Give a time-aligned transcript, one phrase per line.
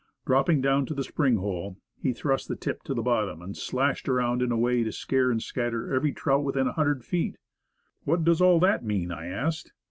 [0.25, 4.07] Dropping down to the spring hole, he thrust the tip to the bottom and slashed
[4.07, 7.35] it around in a way to scare and scatter every trout within a hundred feet.
[7.35, 7.37] "And
[8.07, 9.73] what dees all that mean?" I asked.